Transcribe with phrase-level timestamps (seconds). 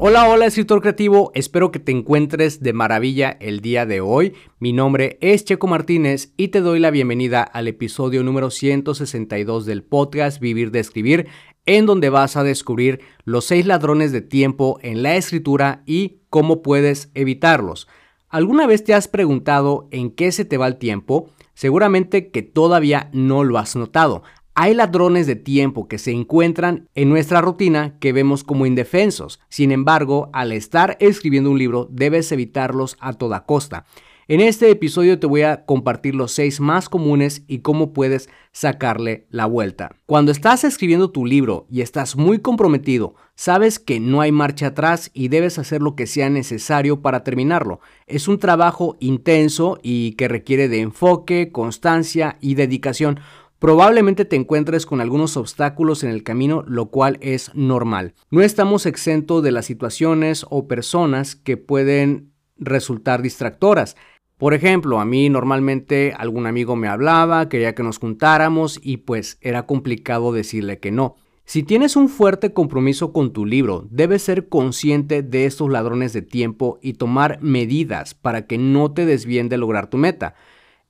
[0.00, 4.32] Hola, hola escritor creativo, espero que te encuentres de maravilla el día de hoy.
[4.60, 9.82] Mi nombre es Checo Martínez y te doy la bienvenida al episodio número 162 del
[9.82, 11.26] podcast Vivir de Escribir,
[11.66, 16.62] en donde vas a descubrir los seis ladrones de tiempo en la escritura y cómo
[16.62, 17.88] puedes evitarlos.
[18.28, 21.32] ¿Alguna vez te has preguntado en qué se te va el tiempo?
[21.54, 24.22] Seguramente que todavía no lo has notado.
[24.60, 29.38] Hay ladrones de tiempo que se encuentran en nuestra rutina que vemos como indefensos.
[29.48, 33.84] Sin embargo, al estar escribiendo un libro, debes evitarlos a toda costa.
[34.26, 39.28] En este episodio te voy a compartir los seis más comunes y cómo puedes sacarle
[39.30, 39.94] la vuelta.
[40.06, 45.12] Cuando estás escribiendo tu libro y estás muy comprometido, sabes que no hay marcha atrás
[45.14, 47.78] y debes hacer lo que sea necesario para terminarlo.
[48.08, 53.20] Es un trabajo intenso y que requiere de enfoque, constancia y dedicación
[53.58, 58.14] Probablemente te encuentres con algunos obstáculos en el camino, lo cual es normal.
[58.30, 63.96] No estamos exentos de las situaciones o personas que pueden resultar distractoras.
[64.36, 69.38] Por ejemplo, a mí normalmente algún amigo me hablaba, quería que nos juntáramos y pues
[69.40, 71.16] era complicado decirle que no.
[71.44, 76.22] Si tienes un fuerte compromiso con tu libro, debes ser consciente de estos ladrones de
[76.22, 80.34] tiempo y tomar medidas para que no te desvíen de lograr tu meta.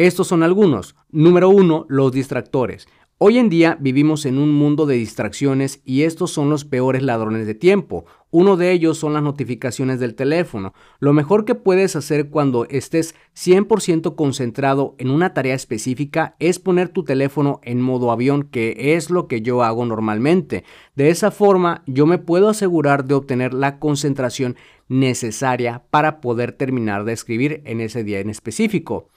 [0.00, 0.96] Estos son algunos.
[1.10, 2.88] Número uno, los distractores.
[3.18, 7.46] Hoy en día vivimos en un mundo de distracciones y estos son los peores ladrones
[7.46, 8.06] de tiempo.
[8.30, 10.72] Uno de ellos son las notificaciones del teléfono.
[11.00, 16.88] Lo mejor que puedes hacer cuando estés 100% concentrado en una tarea específica es poner
[16.88, 20.64] tu teléfono en modo avión, que es lo que yo hago normalmente.
[20.96, 24.56] De esa forma yo me puedo asegurar de obtener la concentración
[24.88, 29.10] necesaria para poder terminar de escribir en ese día en específico.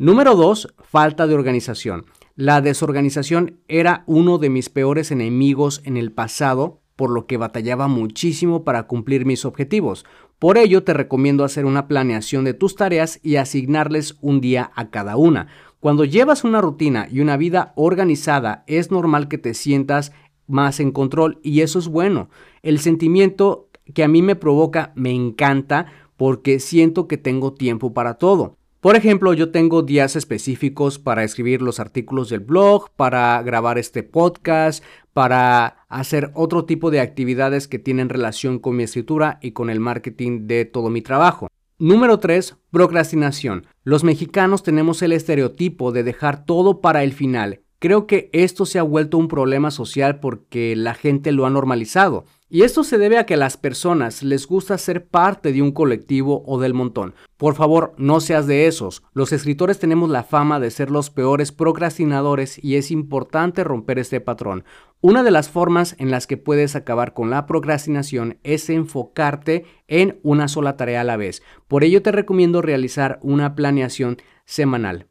[0.00, 0.76] Número 2.
[0.82, 2.06] Falta de organización.
[2.34, 7.86] La desorganización era uno de mis peores enemigos en el pasado, por lo que batallaba
[7.86, 10.06] muchísimo para cumplir mis objetivos.
[10.38, 14.88] Por ello te recomiendo hacer una planeación de tus tareas y asignarles un día a
[14.88, 15.48] cada una.
[15.80, 20.12] Cuando llevas una rutina y una vida organizada, es normal que te sientas
[20.46, 22.30] más en control y eso es bueno.
[22.62, 28.14] El sentimiento que a mí me provoca me encanta porque siento que tengo tiempo para
[28.14, 28.56] todo.
[28.80, 34.02] Por ejemplo, yo tengo días específicos para escribir los artículos del blog, para grabar este
[34.02, 34.82] podcast,
[35.12, 39.80] para hacer otro tipo de actividades que tienen relación con mi escritura y con el
[39.80, 41.48] marketing de todo mi trabajo.
[41.78, 42.56] Número 3.
[42.70, 43.66] Procrastinación.
[43.84, 47.60] Los mexicanos tenemos el estereotipo de dejar todo para el final.
[47.80, 52.24] Creo que esto se ha vuelto un problema social porque la gente lo ha normalizado.
[52.52, 55.70] Y esto se debe a que a las personas les gusta ser parte de un
[55.70, 57.14] colectivo o del montón.
[57.36, 59.04] Por favor, no seas de esos.
[59.12, 64.20] Los escritores tenemos la fama de ser los peores procrastinadores y es importante romper este
[64.20, 64.64] patrón.
[65.00, 70.18] Una de las formas en las que puedes acabar con la procrastinación es enfocarte en
[70.24, 71.44] una sola tarea a la vez.
[71.68, 75.06] Por ello te recomiendo realizar una planeación semanal.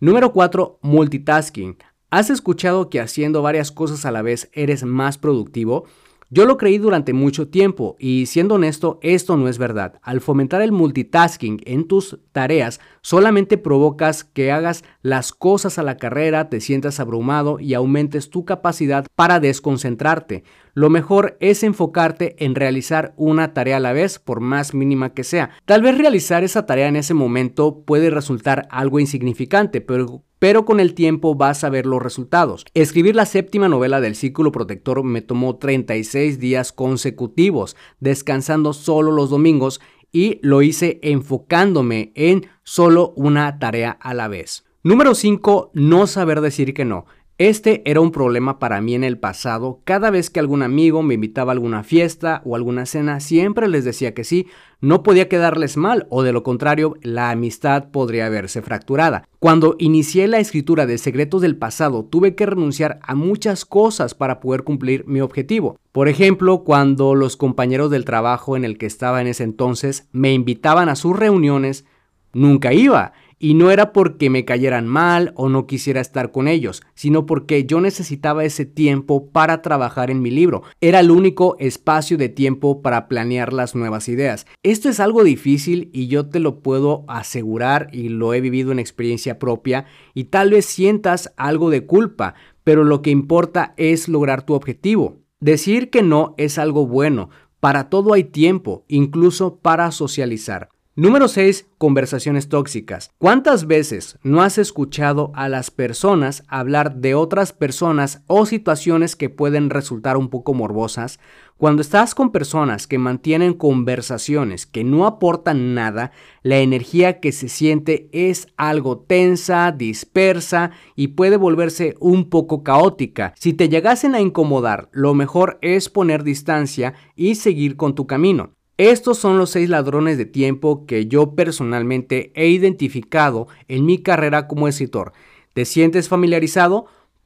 [0.00, 0.80] Número 4.
[0.82, 1.76] Multitasking.
[2.10, 5.86] ¿Has escuchado que haciendo varias cosas a la vez eres más productivo?
[6.28, 10.00] Yo lo creí durante mucho tiempo y siendo honesto, esto no es verdad.
[10.02, 15.98] Al fomentar el multitasking en tus tareas, solamente provocas que hagas las cosas a la
[15.98, 20.42] carrera, te sientas abrumado y aumentes tu capacidad para desconcentrarte.
[20.74, 25.22] Lo mejor es enfocarte en realizar una tarea a la vez, por más mínima que
[25.22, 25.50] sea.
[25.64, 30.80] Tal vez realizar esa tarea en ese momento puede resultar algo insignificante, pero pero con
[30.80, 32.64] el tiempo vas a ver los resultados.
[32.74, 39.30] Escribir la séptima novela del Círculo Protector me tomó 36 días consecutivos, descansando solo los
[39.30, 39.80] domingos
[40.12, 44.64] y lo hice enfocándome en solo una tarea a la vez.
[44.82, 45.72] Número 5.
[45.74, 47.06] No saber decir que no.
[47.38, 49.82] Este era un problema para mí en el pasado.
[49.84, 53.84] Cada vez que algún amigo me invitaba a alguna fiesta o alguna cena, siempre les
[53.84, 54.46] decía que sí.
[54.80, 59.28] No podía quedarles mal o de lo contrario, la amistad podría verse fracturada.
[59.38, 64.40] Cuando inicié la escritura de Secretos del Pasado, tuve que renunciar a muchas cosas para
[64.40, 65.78] poder cumplir mi objetivo.
[65.92, 70.32] Por ejemplo, cuando los compañeros del trabajo en el que estaba en ese entonces me
[70.32, 71.84] invitaban a sus reuniones,
[72.32, 76.82] nunca iba y no era porque me cayeran mal o no quisiera estar con ellos,
[76.94, 80.62] sino porque yo necesitaba ese tiempo para trabajar en mi libro.
[80.80, 84.46] Era el único espacio de tiempo para planear las nuevas ideas.
[84.62, 88.78] Esto es algo difícil y yo te lo puedo asegurar y lo he vivido en
[88.78, 92.34] experiencia propia y tal vez sientas algo de culpa,
[92.64, 95.18] pero lo que importa es lograr tu objetivo.
[95.40, 97.28] Decir que no es algo bueno.
[97.60, 100.68] Para todo hay tiempo, incluso para socializar.
[100.98, 101.66] Número 6.
[101.76, 103.10] Conversaciones tóxicas.
[103.18, 109.28] ¿Cuántas veces no has escuchado a las personas hablar de otras personas o situaciones que
[109.28, 111.20] pueden resultar un poco morbosas?
[111.58, 116.12] Cuando estás con personas que mantienen conversaciones que no aportan nada,
[116.42, 123.34] la energía que se siente es algo tensa, dispersa y puede volverse un poco caótica.
[123.36, 128.55] Si te llegasen a incomodar, lo mejor es poner distancia y seguir con tu camino.
[128.78, 134.46] Estos son los seis ladrones de tiempo que yo personalmente he identificado en mi carrera
[134.46, 135.14] como escritor.
[135.54, 136.84] ¿Te sientes familiarizado?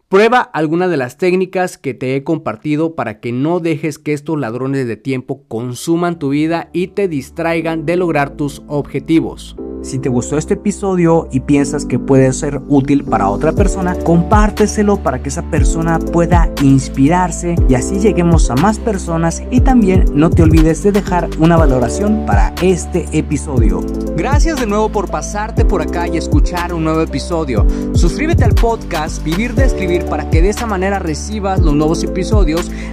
[0.08, 4.38] Prueba alguna de las técnicas que te he compartido para que no dejes que estos
[4.38, 9.56] ladrones de tiempo consuman tu vida y te distraigan de lograr tus objetivos.
[9.82, 15.03] Si te gustó este episodio y piensas que puede ser útil para otra persona, compárteselo
[15.03, 20.29] para que esa persona pueda inspirarse y así lleguemos a más personas y también no
[20.29, 23.81] te olvides de dejar una valoración para este episodio.
[24.17, 27.67] Gracias de nuevo por pasarte por acá y escuchar un nuevo episodio.
[27.94, 32.71] Suscríbete al podcast Vivir de Escribir para que de esa manera recibas los nuevos episodios